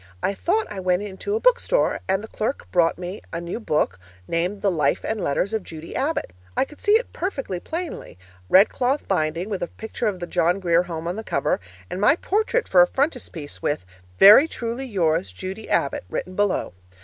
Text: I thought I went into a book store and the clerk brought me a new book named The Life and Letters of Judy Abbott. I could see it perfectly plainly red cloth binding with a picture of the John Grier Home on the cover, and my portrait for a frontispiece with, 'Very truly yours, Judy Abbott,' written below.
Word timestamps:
I 0.23 0.33
thought 0.33 0.65
I 0.71 0.79
went 0.79 1.03
into 1.03 1.35
a 1.35 1.39
book 1.39 1.59
store 1.59 1.99
and 2.09 2.23
the 2.23 2.27
clerk 2.27 2.65
brought 2.71 2.97
me 2.97 3.21
a 3.31 3.39
new 3.39 3.59
book 3.59 3.99
named 4.27 4.63
The 4.63 4.71
Life 4.71 5.03
and 5.05 5.23
Letters 5.23 5.53
of 5.53 5.61
Judy 5.61 5.95
Abbott. 5.95 6.33
I 6.57 6.65
could 6.65 6.81
see 6.81 6.93
it 6.93 7.13
perfectly 7.13 7.59
plainly 7.59 8.17
red 8.49 8.67
cloth 8.69 9.07
binding 9.07 9.47
with 9.47 9.61
a 9.61 9.67
picture 9.67 10.07
of 10.07 10.19
the 10.19 10.25
John 10.25 10.59
Grier 10.59 10.81
Home 10.85 11.07
on 11.07 11.17
the 11.17 11.23
cover, 11.23 11.59
and 11.87 12.01
my 12.01 12.15
portrait 12.15 12.67
for 12.67 12.81
a 12.81 12.87
frontispiece 12.87 13.61
with, 13.61 13.85
'Very 14.17 14.47
truly 14.47 14.85
yours, 14.87 15.31
Judy 15.31 15.69
Abbott,' 15.69 16.05
written 16.09 16.35
below. 16.35 16.73